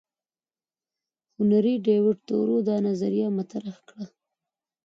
هنري 1.37 1.75
ډیویډ 1.85 2.17
تورو 2.27 2.55
دا 2.67 2.75
نظریه 2.87 3.27
مطرح 3.37 3.75
کړه. 3.87 4.05